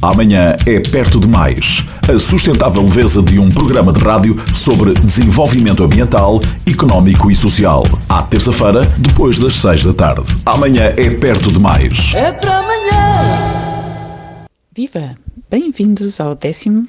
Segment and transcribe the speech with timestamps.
[0.00, 1.82] Amanhã é perto demais.
[2.08, 7.82] A sustentável leveza de um programa de rádio sobre desenvolvimento ambiental, económico e social.
[8.08, 10.28] À terça-feira, depois das seis da tarde.
[10.46, 12.14] Amanhã é perto demais.
[12.14, 14.46] É para amanhã.
[14.72, 15.16] Viva!
[15.50, 16.86] Bem-vindos ao 12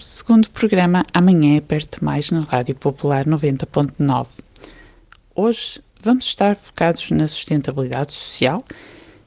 [0.53, 4.27] programa Amanhã é perto demais na Rádio Popular 90.9.
[5.35, 8.61] Hoje vamos estar focados na sustentabilidade social,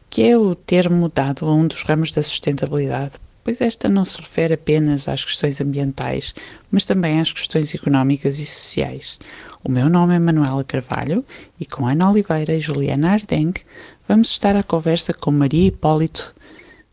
[0.09, 3.15] que é o termo dado a um dos ramos da sustentabilidade
[3.45, 6.35] pois esta não se refere apenas às questões ambientais,
[6.71, 9.19] mas também às questões económicas e sociais.
[9.65, 11.25] O meu nome é Manuela Carvalho
[11.59, 13.63] e com Ana Oliveira e Juliana Ardengue
[14.09, 16.35] vamos estar à conversa com Maria Hipólito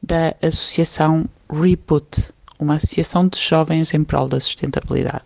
[0.01, 5.23] da Associação Reboot, uma associação de jovens em prol da sustentabilidade.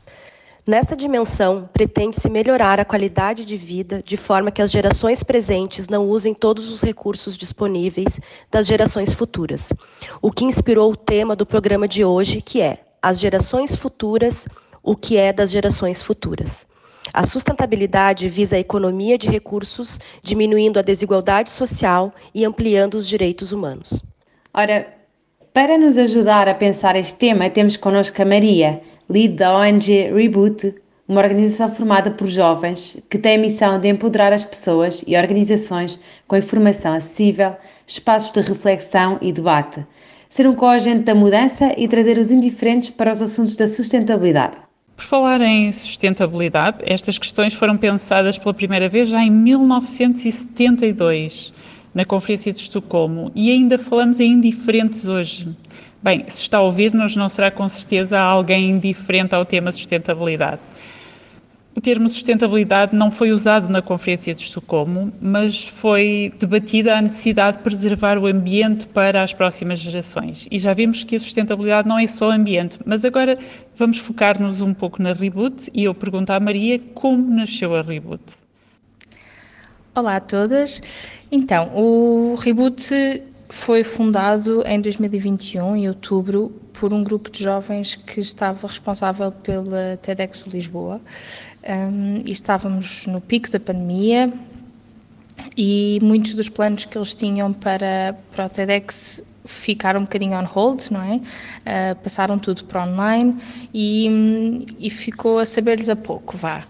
[0.66, 6.08] Nessa dimensão, pretende-se melhorar a qualidade de vida de forma que as gerações presentes não
[6.08, 8.18] usem todos os recursos disponíveis
[8.50, 9.74] das gerações futuras.
[10.22, 14.48] O que inspirou o tema do programa de hoje, que é As gerações futuras,
[14.82, 16.66] o que é das gerações futuras.
[17.14, 23.52] A sustentabilidade visa a economia de recursos, diminuindo a desigualdade social e ampliando os direitos
[23.52, 24.02] humanos.
[24.54, 24.88] Ora,
[25.54, 30.76] para nos ajudar a pensar este tema, temos connosco a Maria lead da ONG Reboot,
[31.08, 36.00] uma organização formada por jovens que tem a missão de empoderar as pessoas e organizações
[36.28, 39.86] com informação acessível, espaços de reflexão e debate,
[40.30, 44.58] ser um coagente da mudança e trazer os indiferentes para os assuntos da sustentabilidade.
[44.96, 51.54] Por falar em sustentabilidade, estas questões foram pensadas pela primeira vez já em 1972,
[51.94, 55.50] na Conferência de Estocolmo, e ainda falamos em indiferentes hoje.
[56.02, 60.60] Bem, se está a ouvir-nos, não será com certeza alguém indiferente ao tema sustentabilidade.
[61.76, 67.58] O termo sustentabilidade não foi usado na Conferência de Estocolmo, mas foi debatida a necessidade
[67.58, 70.48] de preservar o ambiente para as próximas gerações.
[70.52, 73.38] E já vimos que a sustentabilidade não é só ambiente, mas agora
[73.76, 78.22] vamos focar-nos um pouco na Reboot e eu pergunto à Maria como nasceu a Reboot.
[79.96, 80.82] Olá a todas.
[81.32, 88.20] Então, o Reboot foi fundado em 2021, em outubro, por um grupo de jovens que
[88.20, 91.00] estava responsável pela TEDx Lisboa.
[91.64, 94.34] Um, e estávamos no pico da pandemia
[95.56, 100.46] e muitos dos planos que eles tinham para, para o TEDx ficaram um bocadinho on
[100.46, 101.18] hold, não é?
[101.18, 103.38] Uh, passaram tudo para online
[103.72, 106.64] e, e ficou a saber-lhes a pouco, vá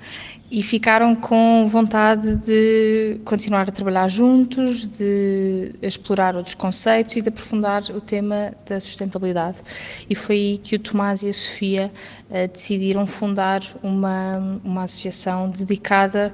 [0.53, 7.29] e ficaram com vontade de continuar a trabalhar juntos, de explorar outros conceitos e de
[7.29, 9.63] aprofundar o tema da sustentabilidade.
[10.07, 11.91] E foi aí que o Tomás e a Sofia
[12.29, 16.31] uh, decidiram fundar uma, uma associação dedicada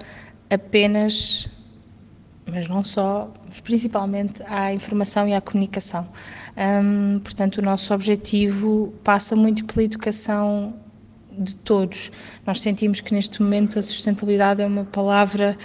[0.49, 1.47] apenas,
[2.45, 6.05] mas não só, mas principalmente à informação e à comunicação.
[7.23, 10.73] Portanto, o nosso objetivo passa muito pela educação
[11.39, 12.11] de todos.
[12.45, 15.57] Nós sentimos que neste momento a sustentabilidade é uma palavra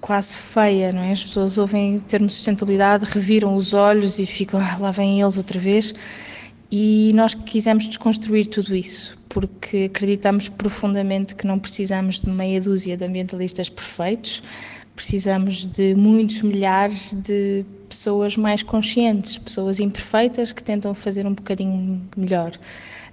[0.00, 1.12] quase feia, não é?
[1.12, 5.36] As pessoas ouvem o termo sustentabilidade, reviram os olhos e ficam, ah, lá vêm eles
[5.36, 5.94] outra vez.
[6.70, 12.96] E nós quisemos desconstruir tudo isso, porque acreditamos profundamente que não precisamos de meia dúzia
[12.96, 14.42] de ambientalistas perfeitos,
[14.94, 22.02] precisamos de muitos milhares de pessoas mais conscientes, pessoas imperfeitas que tentam fazer um bocadinho
[22.16, 22.52] melhor.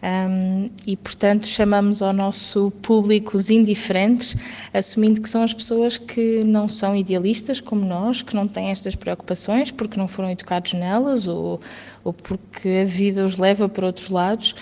[0.03, 4.35] Um, e, portanto, chamamos ao nosso público os indiferentes,
[4.73, 8.95] assumindo que são as pessoas que não são idealistas como nós, que não têm estas
[8.95, 11.59] preocupações porque não foram educados nelas ou,
[12.03, 14.56] ou porque a vida os leva para outros lados,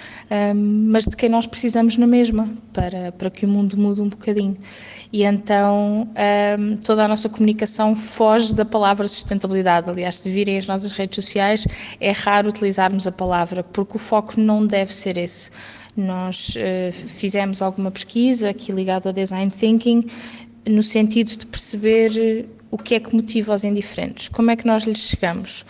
[0.55, 4.09] um, mas de quem nós precisamos na mesma para, para que o mundo mude um
[4.09, 4.57] bocadinho.
[5.11, 6.09] E então
[6.59, 9.89] um, toda a nossa comunicação foge da palavra sustentabilidade.
[9.89, 11.67] Aliás, se virem as nossas redes sociais,
[12.01, 15.51] é raro utilizarmos a palavra, porque o foco não deve ser esse.
[15.95, 20.03] Nós uh, fizemos alguma pesquisa aqui ligada ao design thinking,
[20.67, 24.83] no sentido de perceber o que é que motiva os indiferentes, como é que nós
[24.83, 25.63] lhes chegamos.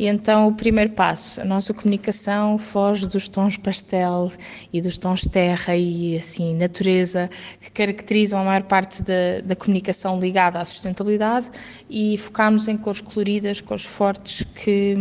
[0.00, 4.32] E então o primeiro passo, a nossa comunicação foge dos tons pastel
[4.72, 7.28] e dos tons terra e assim natureza
[7.60, 11.50] que caracterizam a maior parte da, da comunicação ligada à sustentabilidade
[11.90, 14.96] e focamos em cores coloridas, cores fortes que,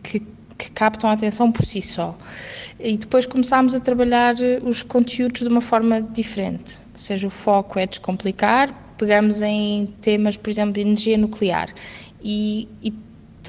[0.00, 0.22] que
[0.56, 2.14] que captam a atenção por si só.
[2.78, 7.78] E depois começámos a trabalhar os conteúdos de uma forma diferente, ou seja, o foco
[7.78, 11.70] é descomplicar, pegamos em temas, por exemplo, de energia nuclear
[12.22, 12.92] e, e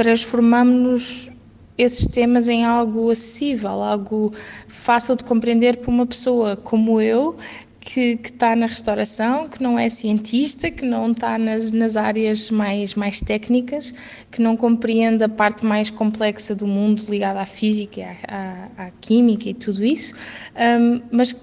[0.01, 1.29] transformamos-nos
[1.77, 4.33] esses temas em algo acessível, algo
[4.67, 7.37] fácil de compreender para uma pessoa como eu,
[7.79, 12.49] que, que está na restauração, que não é cientista, que não está nas, nas áreas
[12.49, 13.93] mais, mais técnicas,
[14.31, 18.91] que não compreende a parte mais complexa do mundo ligada à física, à, à, à
[18.99, 20.15] química e tudo isso,
[20.79, 21.35] um, mas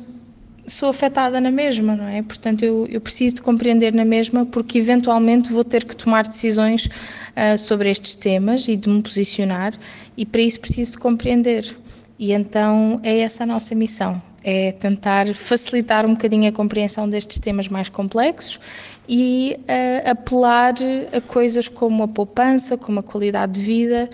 [0.68, 2.22] sou afetada na mesma, não é?
[2.22, 6.86] Portanto, eu, eu, preciso de compreender na mesma, porque eventualmente vou ter que tomar decisões
[6.86, 9.74] uh, sobre estes temas e de me posicionar,
[10.16, 11.76] e para isso preciso de compreender.
[12.18, 17.38] E então é essa a nossa missão, é tentar facilitar um bocadinho a compreensão destes
[17.38, 18.58] temas mais complexos
[19.08, 20.74] e uh, apelar
[21.12, 24.10] a coisas como a poupança, como a qualidade de vida,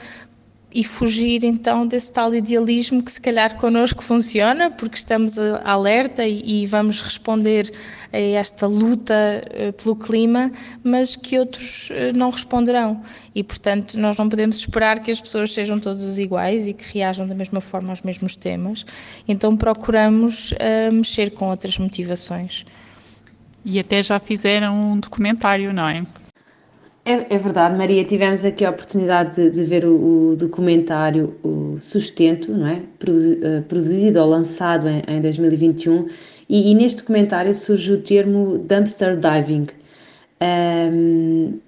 [0.74, 6.66] e fugir então desse tal idealismo que se calhar connosco funciona, porque estamos alerta e,
[6.66, 7.70] vamos responder
[8.12, 9.14] a esta luta
[9.50, 10.50] eh, pelo clima,
[10.82, 13.00] mas que outros eh, não responderão.
[13.32, 17.28] E portanto, nós não podemos esperar que as pessoas sejam todas iguais e que reajam
[17.28, 18.84] da mesma forma aos mesmos temas.
[19.28, 22.66] Então procuramos uh, mexer com outras motivações.
[23.64, 26.04] E até já fizeram um documentário, não é?
[27.06, 28.02] É, é, verdade, Maria.
[28.04, 32.76] Tivemos aqui a oportunidade de, de ver o, o, documentário o Sustento, não é?
[32.76, 36.08] Eh, produzido ou lançado em, em 2021,
[36.48, 39.66] e, e, neste documentário surge o termo dumpster diving.
[40.40, 41.58] Um,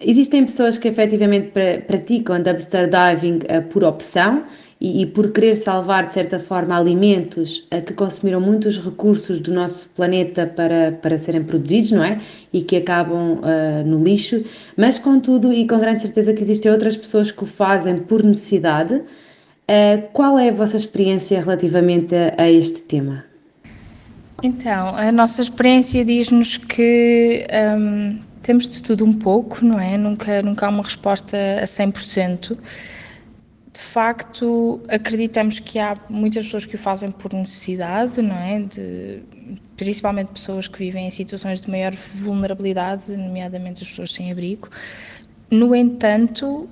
[0.00, 4.44] existem pessoas que efetivamente pra, praticam dumpster diving uh, por opção
[4.80, 9.52] e, e, por querer salvar de certa forma alimentos uh, que consumiram muitos recursos do
[9.52, 12.20] nosso planeta para, para serem produzidos, não é?
[12.52, 14.44] E que acabam uh, no lixo,
[14.76, 19.02] mas contudo e com grande certeza que existem outras pessoas que o fazem por necessidade.
[20.12, 23.24] qual é a vossa experiência relativamente a, a este tema?
[24.42, 27.46] Então, a nossa experiência diz-nos que
[27.78, 29.96] um, temos de tudo um pouco, não é?
[29.96, 32.56] Nunca, nunca há uma resposta a 100%.
[33.96, 38.60] De facto, acreditamos que há muitas pessoas que o fazem por necessidade, não é?
[38.60, 39.22] De,
[39.74, 44.68] principalmente pessoas que vivem em situações de maior vulnerabilidade, nomeadamente as pessoas sem abrigo.
[45.50, 46.68] No entanto,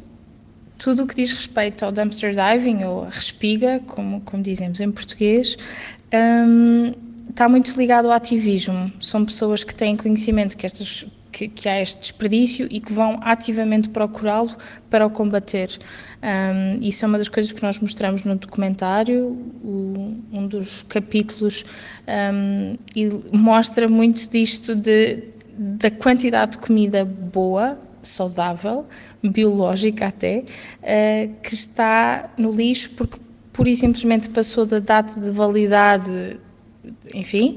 [0.76, 4.92] tudo o que diz respeito ao dumpster diving, ou a respiga, como, como dizemos em
[4.92, 5.56] português,
[6.12, 6.92] um,
[7.30, 8.92] está muito ligado ao ativismo.
[9.00, 13.19] São pessoas que têm conhecimento que, estas, que, que há este desperdício e que vão
[13.22, 14.56] ativamente procurá-lo
[14.88, 15.69] para o combater.
[16.22, 21.66] Um, isso é uma das coisas que nós mostramos no documentário, o, um dos capítulos,
[22.06, 25.25] um, e mostra muito disto de,
[25.58, 28.86] da quantidade de comida boa, saudável,
[29.22, 33.19] biológica até, uh, que está no lixo porque
[33.52, 36.38] pura e simplesmente passou da data de validade
[37.14, 37.56] enfim,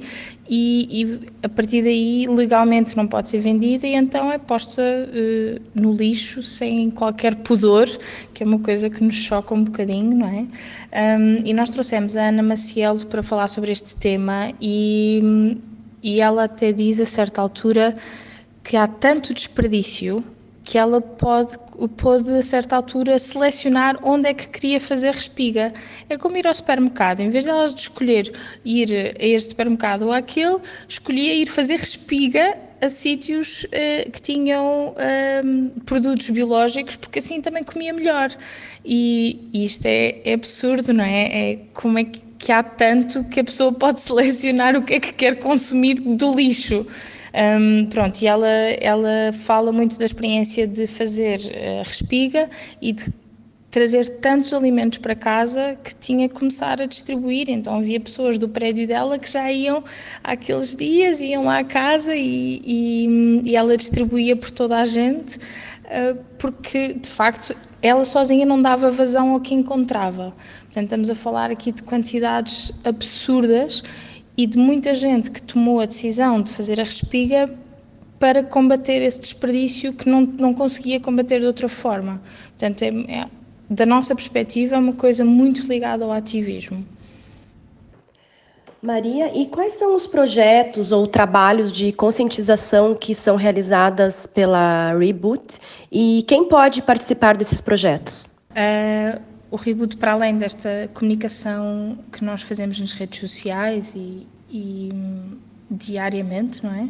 [0.50, 5.62] e, e, a partir daí legalmente não pode ser vendida e então é posta uh,
[5.74, 7.88] no lixo sem qualquer pudor,
[8.33, 11.18] que é uma coisa que nos choca um bocadinho, não é?
[11.19, 15.57] Um, e nós trouxemos a Ana Maciel para falar sobre este tema e,
[16.01, 17.95] e ela até diz a certa altura
[18.63, 20.24] que há tanto desperdício
[20.67, 21.53] que ela pode,
[21.95, 25.71] pode, a certa altura, selecionar onde é que queria fazer respiga.
[26.09, 28.29] É como ir ao supermercado, em vez de ela escolher
[28.65, 34.89] ir a este supermercado ou àquele, escolhia ir fazer respiga a sítios uh, que tinham
[34.89, 38.29] uh, produtos biológicos, porque assim também comia melhor.
[38.83, 41.51] E, e isto é, é, absurdo, não é?
[41.51, 45.13] É como é que há tanto que a pessoa pode selecionar o que é que
[45.13, 46.85] quer consumir do lixo.
[47.33, 51.39] Um, pronto, e ela, ela fala muito da experiência de fazer
[51.79, 52.50] a respiga
[52.81, 53.12] e de
[53.69, 57.50] trazer tantos alimentos para casa que tinha que começar a distribuir.
[57.50, 59.84] Então havia pessoas do prédio dela que já iam
[60.24, 65.38] aqueles dias, iam lá à casa e, e, e ela distribuía por toda a gente,
[65.38, 70.34] uh, porque de facto ela sozinha não dava vazão ao que encontrava.
[70.63, 73.84] Portanto, estamos a falar aqui de quantidades absurdas
[74.38, 77.51] e de muita gente que tomou a decisão de fazer a respiga
[78.20, 82.22] para combater esse desperdício que não, não conseguia combater de outra forma.
[82.50, 83.27] Portanto, é, é,
[83.70, 86.86] da nossa perspectiva, é uma coisa muito ligada ao ativismo.
[88.82, 95.58] Maria, e quais são os projetos ou trabalhos de conscientização que são realizadas pela Reboot
[95.91, 98.29] e quem pode participar desses projetos?
[98.51, 104.89] Uh, o Reboot, para além desta comunicação que nós fazemos nas redes sociais e, e
[105.70, 106.89] diariamente, não é?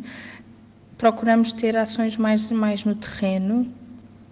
[0.98, 3.68] Procuramos ter ações mais, mais no terreno,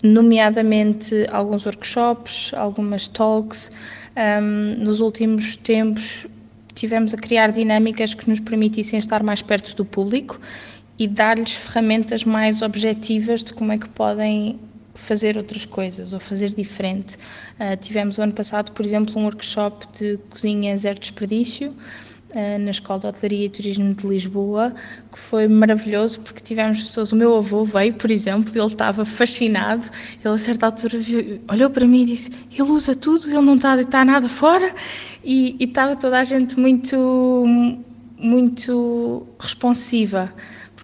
[0.01, 3.71] nomeadamente alguns workshops, algumas talks.
[4.15, 6.27] Um, nos últimos tempos
[6.73, 10.39] tivemos a criar dinâmicas que nos permitissem estar mais perto do público
[10.97, 14.59] e dar-lhes ferramentas mais objetivas de como é que podem
[14.95, 17.17] fazer outras coisas ou fazer diferente.
[17.59, 22.71] Uh, tivemos o ano passado, por exemplo, um workshop de cozinha zero desperdício, uh, na
[22.71, 24.73] Escola de Hotelaria e Turismo de Lisboa,
[25.11, 27.11] que foi maravilhoso porque tivemos pessoas.
[27.11, 29.85] O meu avô veio, por exemplo, ele estava fascinado.
[30.23, 33.55] Ele, a certa altura, viu, olhou para mim e disse: Ele usa tudo, ele não
[33.55, 34.73] está a deitar nada fora.
[35.23, 37.45] E, e estava toda a gente muito,
[38.17, 40.33] muito responsiva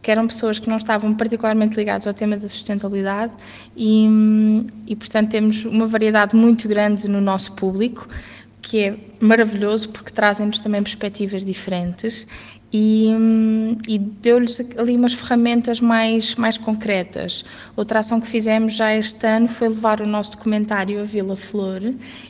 [0.01, 3.33] porque eram pessoas que não estavam particularmente ligadas ao tema da sustentabilidade
[3.77, 4.07] e,
[4.87, 8.07] e portanto, temos uma variedade muito grande no nosso público,
[8.63, 12.27] que é maravilhoso porque trazem-nos também perspectivas diferentes
[12.73, 13.09] e,
[13.87, 17.43] e deu-lhes ali umas ferramentas mais, mais concretas.
[17.75, 21.81] Outra ação que fizemos já este ano foi levar o nosso documentário a Vila Flor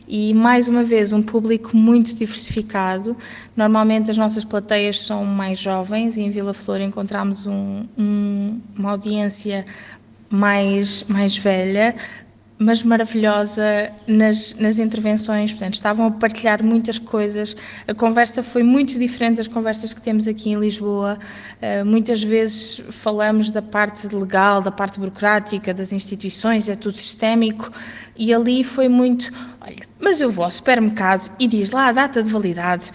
[0.07, 3.15] e, mais uma vez, um público muito diversificado.
[3.55, 8.91] Normalmente as nossas plateias são mais jovens e em Vila Flor encontramos um, um, uma
[8.91, 9.65] audiência
[10.31, 11.93] mais, mais velha,
[12.61, 17.57] mas maravilhosa nas, nas intervenções, portanto, estavam a partilhar muitas coisas.
[17.87, 21.17] A conversa foi muito diferente das conversas que temos aqui em Lisboa.
[21.59, 27.71] Uh, muitas vezes falamos da parte legal, da parte burocrática, das instituições, é tudo sistémico,
[28.15, 29.31] e ali foi muito.
[29.59, 32.91] Olha, mas eu vou ao supermercado e diz lá a data de validade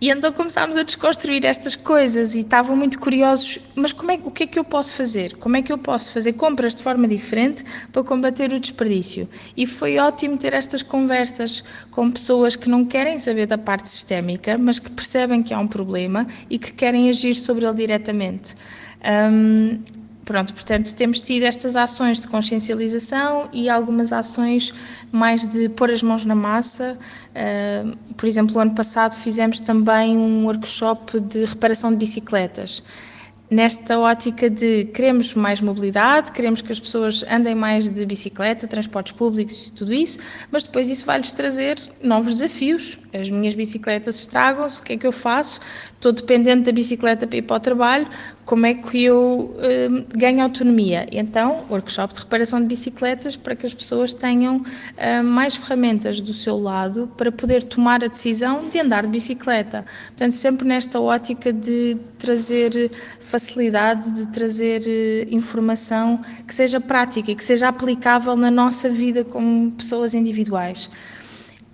[0.00, 4.30] e então começámos a desconstruir estas coisas e estavam muito curiosos, mas como é, o
[4.30, 5.36] que é que eu posso fazer?
[5.36, 9.28] Como é que eu posso fazer compras de forma diferente para combater o desperdício?
[9.54, 14.56] E foi ótimo ter estas conversas com pessoas que não querem saber da parte sistémica,
[14.56, 18.56] mas que percebem que há um problema e que querem agir sobre ele diretamente.
[19.04, 19.80] Um,
[20.24, 24.72] Pronto, portanto, temos tido estas ações de consciencialização e algumas ações
[25.10, 26.96] mais de pôr as mãos na massa.
[27.30, 32.82] Uh, por exemplo, ano passado fizemos também um workshop de reparação de bicicletas
[33.50, 39.12] nesta ótica de queremos mais mobilidade, queremos que as pessoas andem mais de bicicleta, transportes
[39.12, 40.18] públicos e tudo isso,
[40.52, 42.98] mas depois isso vai-lhes trazer novos desafios.
[43.12, 45.60] As minhas bicicletas estragam-se, o que é que eu faço?
[45.92, 48.06] Estou dependente da bicicleta para ir para o trabalho,
[48.50, 51.06] como é que eu uh, ganho autonomia?
[51.12, 56.34] Então, workshop de reparação de bicicletas para que as pessoas tenham uh, mais ferramentas do
[56.34, 59.84] seu lado para poder tomar a decisão de andar de bicicleta.
[60.08, 62.90] Portanto, sempre nesta ótica de trazer
[63.40, 69.24] facilidade, de trazer uh, informação que seja prática e que seja aplicável na nossa vida
[69.24, 70.90] como pessoas individuais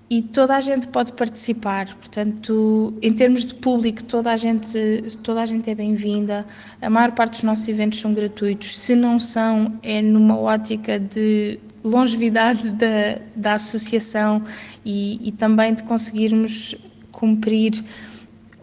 [0.09, 1.87] e toda a gente pode participar.
[1.97, 4.79] Portanto, em termos de público, toda a gente,
[5.23, 6.47] toda a gente é bem-vinda.
[6.81, 8.79] A maior parte dos nossos eventos são gratuitos.
[8.79, 14.43] Se não são, é numa ótica de longevidade da, da associação
[14.85, 16.77] e, e também de conseguirmos
[17.11, 17.73] cumprir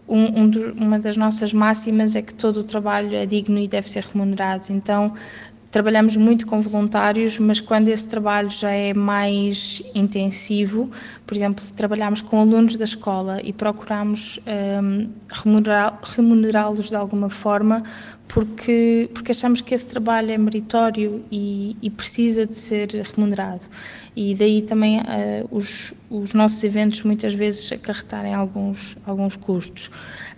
[0.06, 3.88] um, um uma das nossas máximas é que todo o trabalho é digno e deve
[3.88, 4.66] ser remunerado.
[4.70, 5.12] Então,
[5.74, 10.88] Trabalhamos muito com voluntários, mas quando esse trabalho já é mais intensivo,
[11.26, 15.10] por exemplo, trabalhamos com alunos da escola e procuramos um,
[16.14, 17.82] remunerá-los de alguma forma,
[18.28, 23.64] porque, porque achamos que esse trabalho é meritório e, e precisa de ser remunerado.
[24.16, 25.02] E daí também uh,
[25.50, 29.90] os, os nossos eventos muitas vezes acarretarem alguns, alguns custos.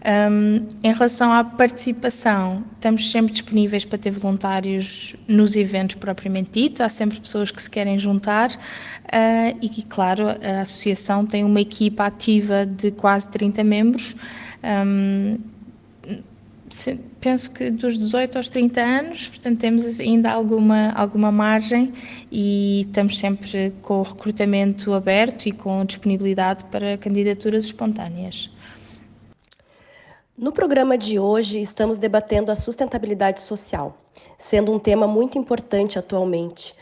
[0.04, 6.82] Um, em relação à participação, estamos sempre disponíveis para ter voluntários nos eventos propriamente dito,
[6.82, 12.04] há sempre pessoas que se querem juntar uh, e, claro, a associação tem uma equipa
[12.04, 14.16] ativa de quase 30 membros.
[14.62, 15.38] Um,
[17.20, 21.92] penso que dos 18 aos 30 anos, portanto temos ainda alguma, alguma margem
[22.30, 28.50] e estamos sempre com o recrutamento aberto e com disponibilidade para candidaturas espontâneas.
[30.36, 33.96] No programa de hoje, estamos debatendo a sustentabilidade social,
[34.36, 36.74] sendo um tema muito importante atualmente,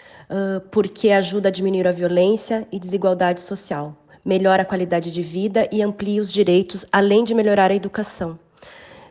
[0.73, 5.83] porque ajuda a diminuir a violência e desigualdade social, melhora a qualidade de vida e
[5.83, 8.39] amplia os direitos, além de melhorar a educação.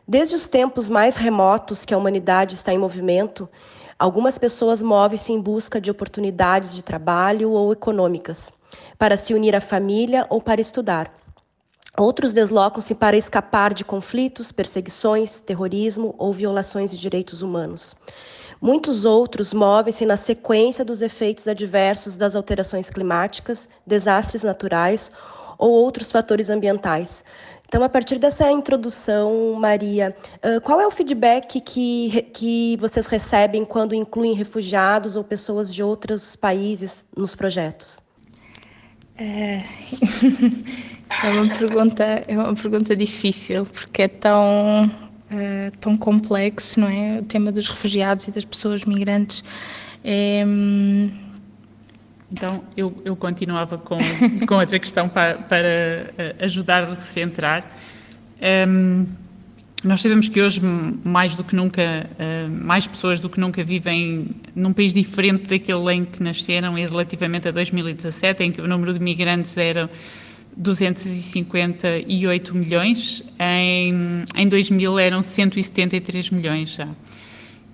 [0.08, 3.48] Desde os tempos mais remotos que a humanidade está em movimento,
[3.98, 8.52] algumas pessoas movem-se em busca de oportunidades de trabalho ou econômicas,
[8.98, 11.14] para se unir à família ou para estudar.
[11.98, 17.96] Outros deslocam-se para escapar de conflitos, perseguições, terrorismo ou violações de direitos humanos.
[18.60, 25.10] Muitos outros movem-se na sequência dos efeitos adversos das alterações climáticas, desastres naturais
[25.58, 27.24] ou outros fatores ambientais.
[27.74, 30.16] Então, a partir dessa introdução, Maria,
[30.64, 36.36] qual é o feedback que, que vocês recebem quando incluem refugiados ou pessoas de outros
[36.36, 37.98] países nos projetos?
[39.18, 39.64] É...
[41.24, 47.20] É uma pergunta, é uma pergunta difícil porque é tão uh, tão complexo, não é?
[47.20, 49.44] O tema dos refugiados e das pessoas migrantes.
[50.04, 50.44] É,
[52.34, 53.98] então eu, eu continuava com,
[54.48, 57.72] com outra questão para, para eh, ajudar a centrar.
[58.68, 59.06] Um,
[59.84, 60.62] nós sabemos que hoje,
[61.04, 62.10] mais do que nunca,
[62.50, 67.50] mais pessoas do que nunca vivem num país diferente daquele em que nasceram e relativamente
[67.50, 69.90] a 2017, em que o número de migrantes era
[70.56, 76.88] 258 milhões, em, em 2000 eram 173 milhões já.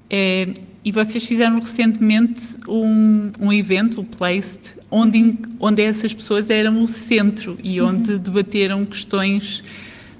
[0.10, 0.48] É,
[0.84, 6.88] e vocês fizeram recentemente um, um evento, o Placed, onde, onde essas pessoas eram o
[6.88, 8.18] centro e onde uhum.
[8.18, 9.63] debateram questões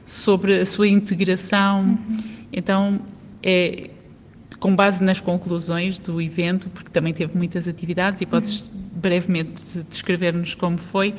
[0.06, 1.82] sobre a sua integração.
[1.82, 2.18] Uhum.
[2.52, 3.00] Então,
[3.42, 3.90] é,
[4.60, 8.82] com base nas conclusões do evento, porque também teve muitas atividades, e podes uhum.
[8.96, 11.14] brevemente descrever-nos como foi,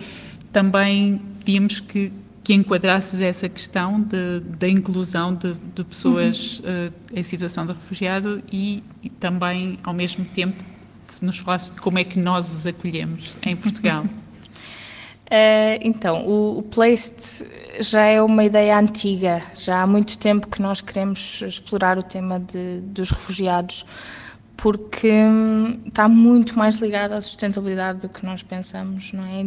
[0.53, 2.12] também pedíamos que,
[2.43, 4.05] que enquadrasses essa questão
[4.59, 6.89] da inclusão de, de pessoas uhum.
[6.89, 10.63] uh, em situação de refugiado e, e, também, ao mesmo tempo,
[11.07, 14.05] que nos falasse de como é que nós os acolhemos em Portugal.
[14.05, 17.47] Uh, então, o, o Placed
[17.79, 22.41] já é uma ideia antiga, já há muito tempo que nós queremos explorar o tema
[22.41, 23.85] de, dos refugiados,
[24.57, 29.47] porque hum, está muito mais ligado à sustentabilidade do que nós pensamos, não é?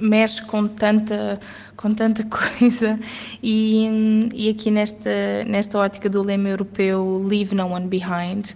[0.00, 1.38] Mexe com tanta,
[1.76, 2.98] com tanta coisa
[3.42, 5.10] e, e aqui nesta,
[5.46, 8.52] nesta ótica do lema europeu Leave No One Behind,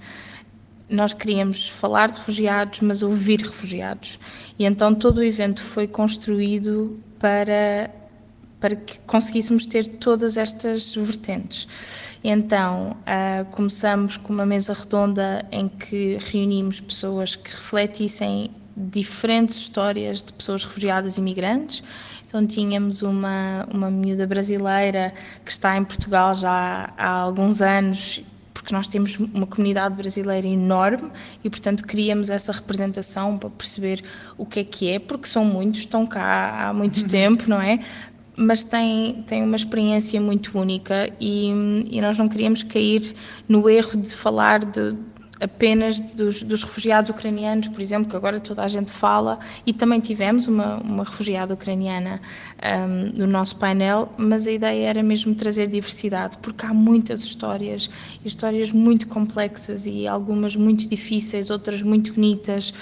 [0.91, 4.19] nós queríamos falar de refugiados, mas ouvir refugiados.
[4.59, 7.91] E então todo o evento foi construído para
[8.61, 12.19] para que conseguíssemos ter todas estas vertentes.
[12.25, 20.23] Então, uh, começamos com uma mesa redonda em que reunimos pessoas que refletissem diferentes histórias
[20.23, 21.83] de pessoas refugiadas e imigrantes.
[22.27, 25.13] Então tínhamos uma, uma miúda brasileira
[25.45, 31.11] que está em Portugal já há alguns anos, porque nós temos uma comunidade brasileira enorme
[31.43, 34.05] e, portanto, queríamos essa representação para perceber
[34.37, 37.09] o que é que é, porque são muitos, estão cá há muito uhum.
[37.09, 37.79] tempo, não é?
[38.37, 41.49] Mas têm, têm uma experiência muito única e,
[41.91, 43.15] e nós não queríamos cair
[43.49, 44.95] no erro de falar de,
[45.41, 50.01] apenas dos, dos, refugiados ucranianos, por exemplo, que agora toda a gente fala, e também
[50.01, 52.21] tivemos uma, uma refugiada ucraniana
[52.63, 57.89] um, no nosso painel, mas a ideia era mesmo trazer diversidade, porque há muitas histórias,
[58.25, 62.75] histórias muito complexas e algumas muito difíceis, outras muito bonitas,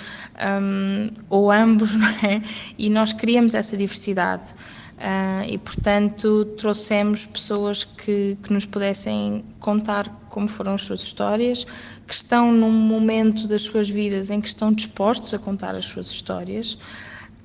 [0.63, 2.41] um, ou ambos, não é?
[2.79, 4.55] E nós queríamos essa diversidade.
[4.97, 11.65] Uh, e, portanto, trouxemos pessoas que, que nos pudessem contar como foram as suas histórias,
[12.07, 16.09] que estão num momento das suas vidas em que estão dispostos a contar as suas
[16.11, 16.79] histórias,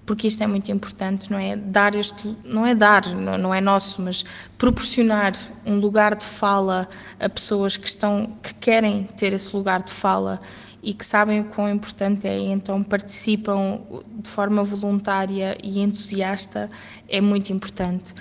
[0.05, 1.55] porque isto é muito importante, não é?
[1.55, 4.25] Dar este, não é dar, não, não é nosso, mas
[4.57, 5.33] proporcionar
[5.65, 6.87] um lugar de fala
[7.19, 10.41] a pessoas que estão, que querem ter esse lugar de fala
[10.83, 13.81] e que sabem o quão importante é, então participam
[14.19, 16.69] de forma voluntária e entusiasta,
[17.07, 18.13] é muito importante.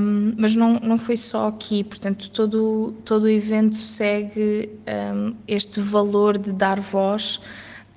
[0.00, 4.70] Um, mas não, não foi só aqui, portanto, todo, todo o evento segue
[5.14, 7.40] um, este valor de dar voz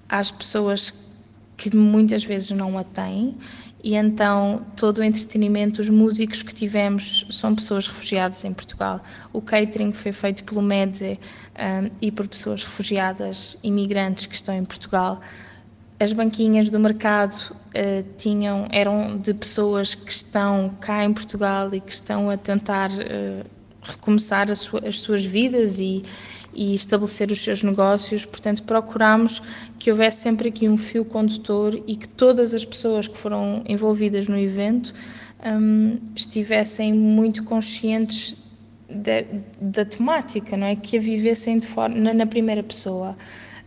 [0.10, 1.08] às pessoas
[1.56, 3.36] que muitas vezes não a têm
[3.84, 9.02] e então todo o entretenimento, os músicos que tivemos são pessoas refugiadas em Portugal.
[9.32, 11.20] O catering foi feito pelo Medze
[11.56, 15.20] um, e por pessoas refugiadas, imigrantes que estão em Portugal.
[16.00, 21.80] As banquinhas do mercado uh, tinham, eram de pessoas que estão cá em Portugal e
[21.80, 23.57] que estão a tentar uh,
[23.88, 26.04] recomeçar as suas vidas e,
[26.54, 28.26] e estabelecer os seus negócios.
[28.26, 29.41] Portanto, procuramos
[29.80, 34.28] que houvesse sempre aqui um fio condutor e que todas as pessoas que foram envolvidas
[34.28, 34.93] no evento
[35.45, 38.38] um, estivessem muito conscientes
[38.89, 39.23] da,
[39.60, 40.76] da, temática, não é?
[40.76, 43.15] Que a vivessem de forma, na, primeira pessoa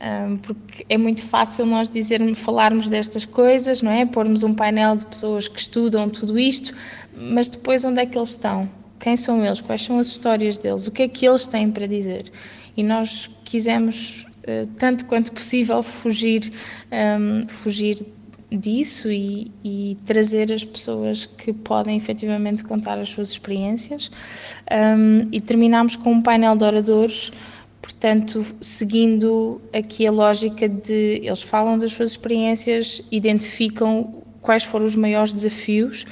[0.01, 4.07] um, porque é muito fácil nós dizermos, falarmos destas coisas, não é?
[4.07, 6.75] Pormos um painel de pessoas que estudam tudo isto,
[7.15, 8.80] mas depois onde é que eles estão?
[9.01, 9.61] Quem são eles?
[9.61, 10.87] Quais são as histórias deles?
[10.87, 12.25] O que é que eles têm para dizer?
[12.77, 16.53] E nós quisemos, uh, tanto quanto possível, fugir,
[16.93, 18.05] um, fugir
[18.53, 24.11] disso e, e, trazer as pessoas que podem efetivamente contar as suas experiências.
[24.71, 27.33] Um, e terminamos com um painel de oradores
[27.81, 34.95] Portanto, seguindo aqui a lógica de eles falam das suas experiências, identificam quais foram os
[34.95, 36.05] maiores desafios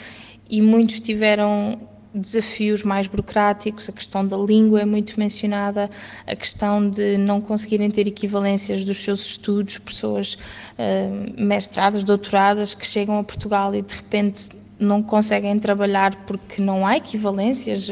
[0.49, 1.79] e muitos tiveram
[2.15, 5.91] desafios mais burocráticos, a questão da língua é muito mencionada,
[6.27, 12.87] a questão de não conseguirem ter equivalências dos seus estudos, pessoas uh, mestradas, doutoradas que
[12.87, 14.49] chegam a Portugal e de repente
[14.81, 17.91] não conseguem trabalhar porque não há equivalências,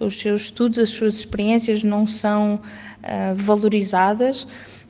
[0.00, 4.46] os seus estudos, as suas experiências não são uh, valorizadas.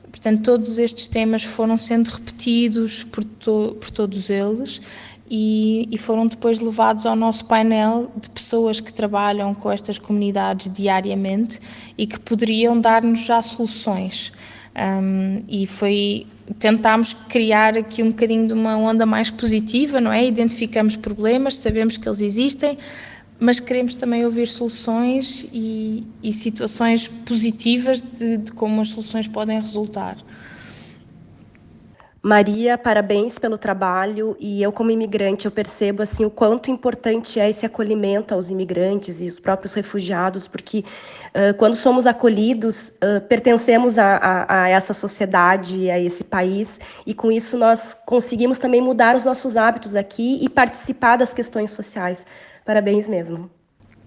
[0.09, 4.81] portanto, todos estes temas foram sendo repetidos por, to por todos eles
[5.29, 10.71] e, e, foram depois levados ao nosso painel de pessoas que trabalham com estas comunidades
[10.73, 11.59] diariamente
[11.97, 14.31] e que poderiam dar-nos já soluções.
[14.77, 16.27] Um, e foi
[16.59, 20.25] tentámos criar aqui um bocadinho de uma onda mais positiva, não é?
[20.25, 22.77] Identificamos problemas, sabemos que eles existem,
[23.39, 29.59] mas queremos também ouvir soluções e, e situações positivas de, de como as soluções podem
[29.59, 30.17] resultar.
[32.27, 37.49] Maria, parabéns pelo trabalho e eu como imigrante eu percebo assim o quanto importante é
[37.49, 43.97] esse acolhimento aos imigrantes e os próprios refugiados, porque uh, quando somos acolhidos uh, pertencemos
[43.97, 49.15] a, a, a, essa sociedade, a esse país e com isso nós conseguimos também mudar
[49.15, 52.27] os nossos hábitos aqui e participar das questões sociais.
[52.65, 53.49] Parabéns mesmo.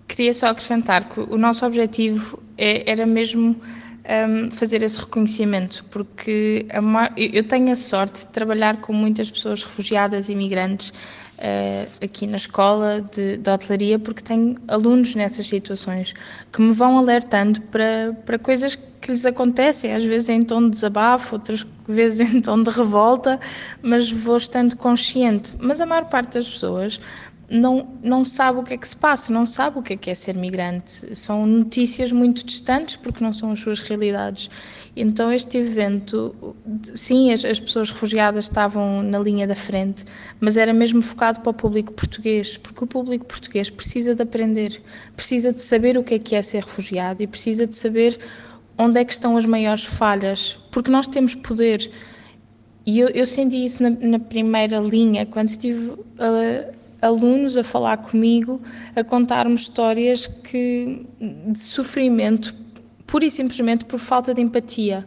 [0.07, 3.57] Queria só acrescentar que o nosso objetivo é, era mesmo
[4.05, 9.63] um, fazer esse reconhecimento, porque a, eu tenho a sorte de trabalhar com muitas pessoas
[9.63, 16.15] refugiadas e imigrantes uh, aqui na escola de, de hotelaria, porque tenho alunos nessas situações
[16.53, 20.71] que me vão alertando para, para coisas que lhes acontecem, às vezes em tom de
[20.71, 23.41] desabafo, outras vezes em tom de revolta,
[23.83, 25.55] mas vou estando consciente.
[25.59, 27.01] Mas a maior parte das pessoas
[27.51, 30.09] não, não sabe o que é que se passa, não sabe o que é que
[30.09, 31.17] é ser migrante.
[31.17, 34.49] São notícias muito distantes porque não são as suas realidades.
[34.95, 36.55] Então, este evento,
[36.95, 40.05] sim, as, as pessoas refugiadas estavam na linha da frente,
[40.39, 44.81] mas era mesmo focado para o público português, porque o público português precisa de aprender,
[45.17, 48.17] precisa de saber o que é que é ser refugiado e precisa de saber
[48.79, 51.91] onde é que estão as maiores falhas, porque nós temos poder.
[52.87, 57.99] E eu, eu senti isso na, na primeira linha, quando estive a alunos a falar
[57.99, 58.61] comigo,
[58.95, 62.55] a contar-me histórias que, de sofrimento,
[63.07, 65.07] pura e simplesmente por falta de empatia.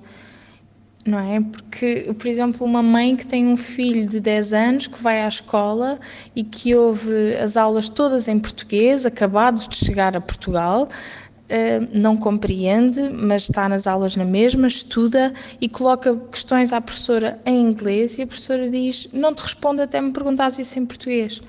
[1.06, 1.42] Não é?
[1.42, 5.28] Porque, por exemplo, uma mãe que tem um filho de 10 anos que vai à
[5.28, 6.00] escola
[6.34, 10.88] e que ouve as aulas todas em português, acabado de chegar a Portugal,
[11.50, 17.40] eh, não compreende, mas está nas aulas na mesma, estuda e coloca questões à professora
[17.46, 21.42] em inglês e a professora diz: Não te responde até me perguntares isso em português.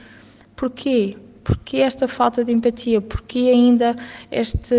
[0.56, 1.16] Porquê?
[1.44, 3.02] Porquê esta falta de empatia?
[3.02, 3.94] Porquê ainda
[4.32, 4.74] este,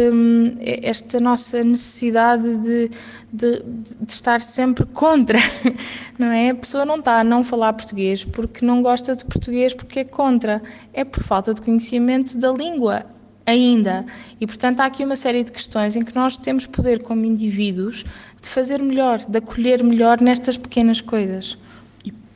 [0.81, 2.89] esta nossa necessidade de,
[3.31, 5.37] de, de, estar sempre contra?
[6.17, 6.49] Não é?
[6.49, 10.03] A pessoa não está a não falar português porque não gosta de português, porque é
[10.03, 10.59] contra.
[10.91, 13.05] É por falta de conhecimento da língua
[13.45, 14.03] ainda.
[14.41, 18.03] E, portanto, há aqui uma série de questões em que nós temos poder, como indivíduos,
[18.41, 21.57] de fazer melhor, de acolher melhor nestas pequenas coisas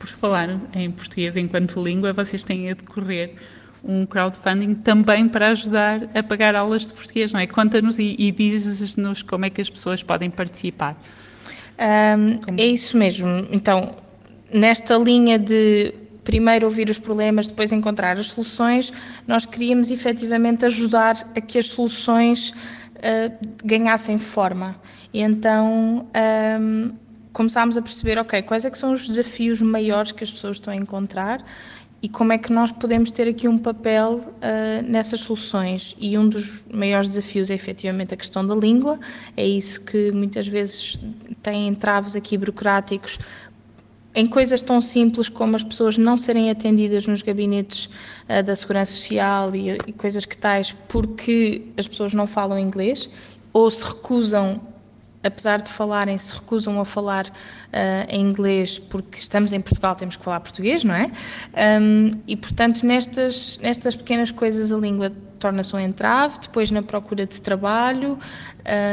[0.00, 3.34] por falar em português enquanto língua, vocês têm a decorrer
[3.84, 7.46] um crowdfunding também para ajudar a pagar aulas de português, não é?
[7.46, 11.00] Conta-nos e, e dizes-nos como é que as pessoas podem participar.
[11.78, 13.46] Um, é isso mesmo.
[13.50, 13.94] Então,
[14.52, 18.92] nesta linha de primeiro ouvir os problemas, depois encontrar as soluções,
[19.26, 24.76] nós queríamos efetivamente ajudar a que as soluções uh, ganhassem forma.
[25.12, 26.06] E então
[26.60, 26.90] um,
[27.32, 30.72] começámos a perceber, ok, quais é que são os desafios maiores que as pessoas estão
[30.72, 31.44] a encontrar
[32.02, 35.94] e como é que nós podemos ter aqui um papel uh, nessas soluções.
[36.00, 38.98] E um dos maiores desafios é efetivamente a questão da língua,
[39.36, 40.98] é isso que muitas vezes
[41.42, 43.18] tem entraves aqui burocráticos
[44.12, 47.86] em coisas tão simples como as pessoas não serem atendidas nos gabinetes
[48.28, 53.10] uh, da Segurança Social e, e coisas que tais porque as pessoas não falam inglês
[53.52, 54.60] ou se recusam
[55.22, 57.30] apesar de falarem, se recusam a falar uh,
[58.08, 61.10] em inglês porque estamos em Portugal, temos que falar português, não é?
[61.80, 67.26] Um, e, portanto, nestas, nestas pequenas coisas a língua torna-se um entrave, depois na procura
[67.26, 68.18] de trabalho,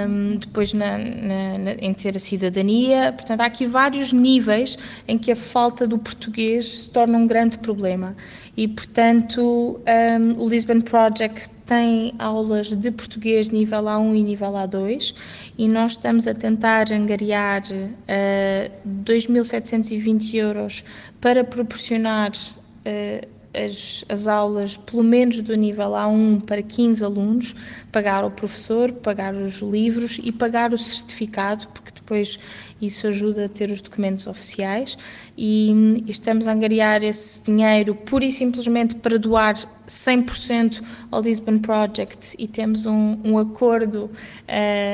[0.07, 3.13] um, depois na, na, na, em ter a cidadania.
[3.13, 7.60] Portanto, há aqui vários níveis em que a falta do português se torna um grande
[7.60, 8.15] problema.
[8.55, 15.13] E, portanto, um, o Lisbon Project tem aulas de português nível A1 e nível A2
[15.57, 20.83] e nós estamos a tentar angariar uh, 2.720 euros
[21.19, 27.56] para proporcionar uh, as, as aulas, pelo menos do nível A1 para 15 alunos,
[27.91, 32.39] pagar ao professor, pagar os livros e pagar o certificado, porque depois
[32.81, 34.97] isso ajuda a ter os documentos oficiais
[35.37, 39.55] e, e estamos a angariar esse dinheiro pura e simplesmente para doar
[39.87, 44.09] 100% ao Lisbon Project e temos um, um acordo uh,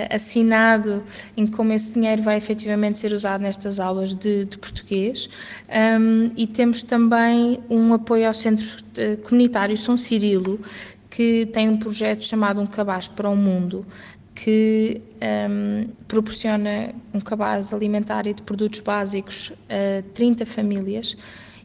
[0.10, 1.04] assinado
[1.36, 5.28] em como esse dinheiro vai efetivamente ser usado nestas aulas de, de português.
[6.00, 8.66] Um, e temos também um apoio ao Centro
[8.98, 10.60] eh, Comunitário São Cirilo
[11.10, 13.86] que tem um projeto chamado Um Cabaz para o Mundo
[14.44, 15.02] que
[15.50, 21.16] um, proporciona um cabaz alimentar e de produtos básicos a 30 famílias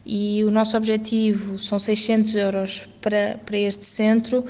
[0.05, 4.45] e o nosso objetivo são 600 euros para, para este centro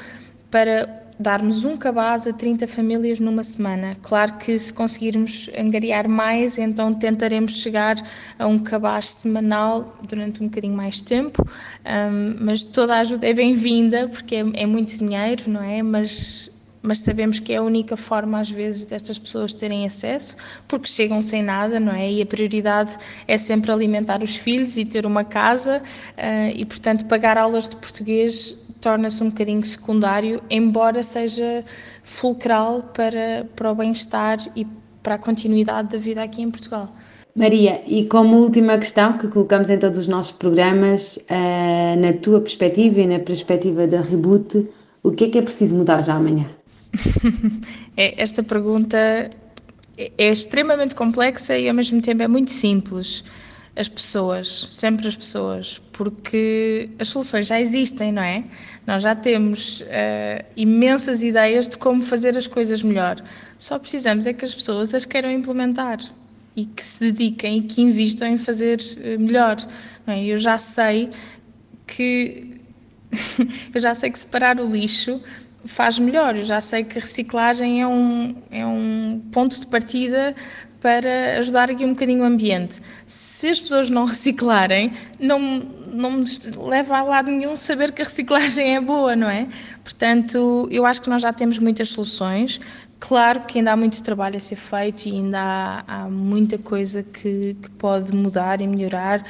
[0.52, 3.98] para darmos um cabaz a 30 famílias numa semana.
[4.04, 7.98] Claro que se conseguirmos angariar mais, então tentaremos chegar
[8.38, 13.34] a um cabaz semanal durante um bocadinho mais tempo, um, mas toda a ajuda é
[13.34, 15.82] bem-vinda porque é, é muito dinheiro, não é?
[15.82, 16.49] Mas
[16.82, 20.36] mas sabemos que é a única forma às vezes destas pessoas terem acesso,
[20.68, 22.12] porque chegam sem nada, não é?
[22.12, 27.06] E a prioridade é sempre alimentar os filhos e ter uma casa, uh, e portanto
[27.06, 31.63] pagar aulas de português torna-se um bocadinho secundário, embora seja
[32.04, 34.65] fulcral para, para o bem-estar e
[35.04, 36.89] para a continuidade da vida aqui em Portugal.
[37.36, 42.42] Maria, e como última questão que colocamos em todos os nossos programas, uh, na tua
[42.42, 44.68] perspectiva e na perspectiva da Reboot,
[45.04, 46.46] o que é que é preciso mudar já amanhã?
[47.95, 53.23] é, esta pergunta é, é extremamente complexa e ao mesmo tempo é muito simples
[53.75, 58.43] as pessoas, sempre as pessoas, porque as soluções já existem, não é?
[58.86, 63.21] Nós já temos uh, imensas ideias de como fazer as coisas melhor.
[63.58, 65.99] Só precisamos é que as pessoas as queiram implementar
[66.56, 69.56] e que se dediquem e que invistam em fazer uh, melhor.
[70.06, 70.25] É?
[70.25, 71.10] Eu já sei
[71.88, 72.60] que
[73.73, 75.21] eu já sei que separar o lixo
[75.65, 76.36] faz melhor.
[76.36, 80.36] Eu já sei que reciclagem é um, é um ponto de partida
[80.82, 82.82] para ajudar aqui um bocadinho o ambiente.
[83.06, 86.26] Se as pessoas não reciclarem, não, não me
[86.58, 89.48] leva a lado nenhum saber que a reciclagem é boa, não é?
[89.84, 92.60] Portanto, eu acho que nós já temos muitas soluções.
[93.00, 97.02] Claro que ainda há muito trabalho a ser feito e ainda há, há muita coisa
[97.02, 99.24] que, que pode mudar e melhorar,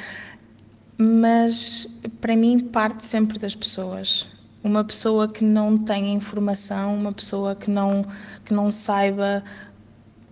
[0.98, 1.88] mas
[2.20, 4.39] para mim parte sempre das pessoas.
[4.62, 8.04] Uma pessoa que não tenha informação, uma pessoa que não,
[8.44, 9.42] que não saiba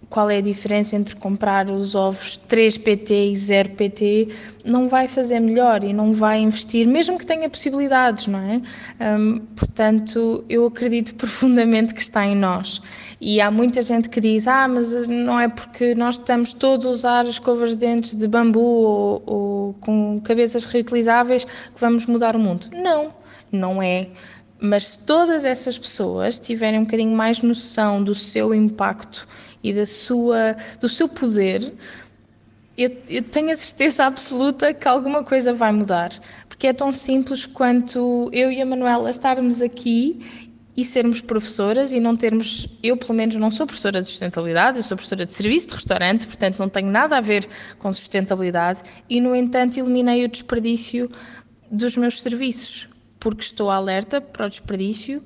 [0.08, 4.28] qual é a diferença entre comprar os ovos 3 PT e 0 PT,
[4.64, 8.62] não vai fazer melhor e não vai investir, mesmo que tenha possibilidades, não é?
[9.18, 12.80] Um, portanto, eu acredito profundamente que está em nós.
[13.20, 16.90] E há muita gente que diz: ah, mas não é porque nós estamos todos a
[16.90, 22.38] usar escovas de dentes de bambu ou, ou com cabeças reutilizáveis que vamos mudar o
[22.38, 22.68] mundo.
[22.72, 23.12] Não,
[23.50, 24.08] não é.
[24.61, 29.26] Mas se todas essas pessoas tiverem um bocadinho mais noção do seu impacto
[29.62, 31.72] e da sua, do seu poder,
[32.76, 36.11] eu, eu, tenho a certeza absoluta que alguma coisa vai mudar.
[36.48, 40.18] Porque é tão simples quanto eu e a Manuela estarmos aqui
[40.76, 42.68] e sermos professoras e não termos.
[42.82, 46.26] Eu, pelo menos, não sou professora de sustentabilidade, eu sou professora de serviço de restaurante,
[46.26, 47.48] portanto, não tenho nada a ver
[47.80, 51.11] com sustentabilidade e, no entanto, eliminei o desperdício
[51.68, 55.22] dos meus serviços, porque estou alerta para o desperdício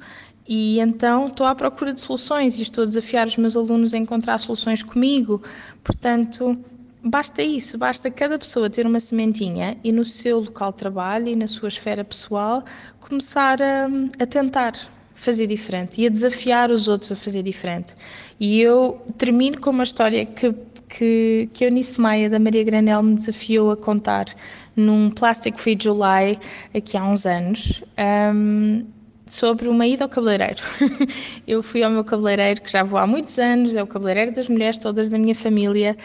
[0.47, 3.99] e então estou à procura de soluções e estou a desafiar os meus alunos a
[3.99, 5.43] encontrar soluções comigo.
[5.85, 6.59] Portanto,
[7.03, 11.37] basta isso, basta cada pessoa ter uma sementinha e no seu local de trabalho e
[11.37, 12.65] na sua esfera pessoal
[13.01, 14.73] começar a, a tentar
[15.15, 17.95] fazer diferente e a desafiar os outros a fazer diferente.
[18.41, 20.53] E eu termino com uma história que,
[20.93, 24.27] que, que Eunice Maia da Maria Granel me desafiou a contar
[24.77, 26.39] num Plastic Free July
[26.75, 27.83] aqui há uns anos.
[28.35, 28.85] Um,
[29.35, 30.63] sobre uma ida ao cabeleireiro.
[31.47, 34.49] eu fui ao meu cabeleireiro, que já vou há muitos anos, é o cabeleireiro das
[34.49, 35.97] mulheres todas da minha família,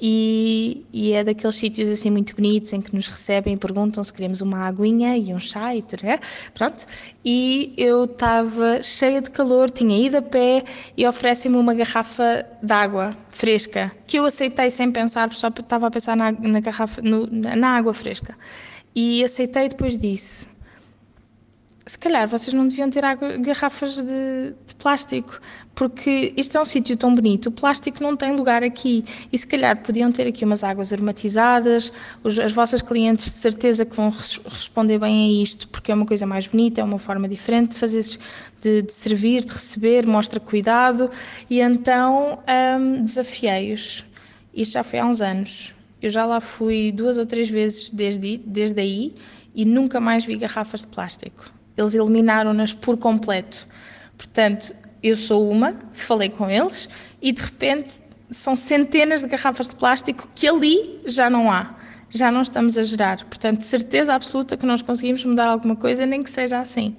[0.00, 4.12] e, e é daqueles sítios assim muito bonitos em que nos recebem e perguntam se
[4.12, 5.82] queremos uma aguinha e um chá e
[6.52, 6.84] pronto.
[7.24, 10.62] E eu estava cheia de calor, tinha ido a pé
[10.96, 15.90] e oferecem-me uma garrafa de água fresca, que eu aceitei sem pensar, só estava a
[15.90, 18.36] pensar na, na garrafa, no, na água fresca.
[18.94, 20.53] E aceitei depois disse
[21.86, 25.38] se calhar vocês não deviam ter água, garrafas de, de, plástico,
[25.74, 29.46] porque isto é um sítio tão bonito, o plástico não tem lugar aqui e se
[29.46, 31.92] calhar podiam ter aqui umas águas aromatizadas,
[32.22, 35.94] os, as vossas clientes de certeza que vão res, responder bem a isto, porque é
[35.94, 38.02] uma coisa mais bonita, é uma forma diferente de fazer,
[38.60, 41.10] de, de servir, de receber, mostra cuidado
[41.50, 42.38] e então
[42.80, 44.06] hum, desafiei-os.
[44.54, 45.74] Isto já foi há uns anos.
[46.00, 49.14] Eu já lá fui duas ou três vezes desde, desde aí
[49.54, 51.52] e nunca mais vi garrafas de plástico.
[51.76, 53.66] Eles eliminaram-nas por completo.
[54.16, 56.88] Portanto, eu sou uma, falei com eles
[57.20, 61.74] e de repente são centenas de garrafas de plástico que ali já não há.
[62.10, 63.24] Já não estamos a gerar.
[63.24, 66.96] Portanto, certeza absoluta que nós conseguimos mudar alguma coisa, nem que seja assim.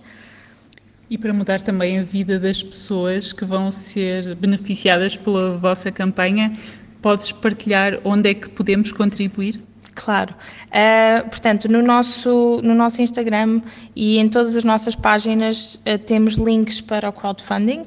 [1.10, 6.58] E para mudar também a vida das pessoas que vão ser beneficiadas pela vossa campanha,
[7.02, 9.62] podes partilhar onde é que podemos contribuir?
[10.06, 10.36] Claro.
[10.68, 13.60] Uh, portanto, no nosso, no nosso Instagram
[13.96, 17.86] e em todas as nossas páginas uh, temos links para o crowdfunding.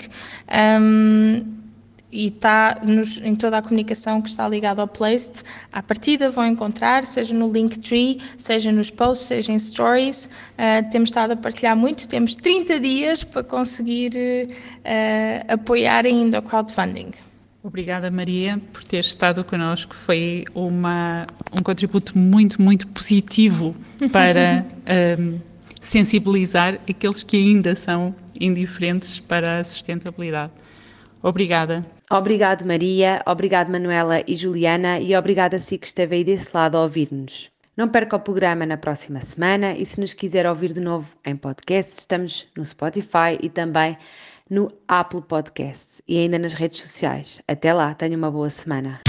[0.81, 1.59] Um,
[2.11, 2.81] e está
[3.23, 5.45] em toda a comunicação que está ligada ao Placed.
[5.73, 10.29] À partida vão encontrar, seja no Linktree, seja nos posts, seja em stories.
[10.55, 16.43] Uh, temos estado a partilhar muito, temos 30 dias para conseguir uh, apoiar ainda o
[16.43, 17.13] crowdfunding.
[17.63, 19.95] Obrigada, Maria, por ter estado connosco.
[19.95, 21.27] Foi uma,
[21.59, 23.75] um contributo muito, muito positivo
[24.13, 24.65] para
[25.19, 25.41] um,
[25.81, 30.53] sensibilizar aqueles que ainda são indiferentes para a sustentabilidade.
[31.21, 31.85] Obrigada.
[32.11, 33.23] Obrigado, Maria.
[33.27, 35.01] Obrigado, Manuela e Juliana.
[35.01, 37.51] E obrigada a si que esteve aí desse lado a ouvir-nos.
[37.77, 41.37] Não perca o programa na próxima semana e se nos quiser ouvir de novo em
[41.37, 43.97] podcast, estamos no Spotify e também
[44.51, 47.41] no Apple Podcasts e ainda nas redes sociais.
[47.47, 49.01] Até lá, tenha uma boa semana.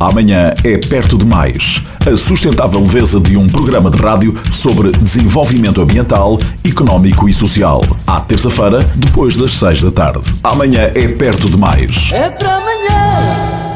[0.00, 1.82] Amanhã é perto demais.
[2.10, 7.82] A sustentável leveza de um programa de rádio sobre desenvolvimento ambiental, económico e social.
[8.06, 10.24] À terça-feira, depois das seis da tarde.
[10.42, 12.10] Amanhã é perto demais.
[12.12, 13.69] É para amanhã.